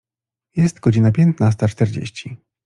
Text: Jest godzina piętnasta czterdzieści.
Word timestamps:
Jest 0.55 0.79
godzina 0.79 1.11
piętnasta 1.11 1.67
czterdzieści. 1.67 2.37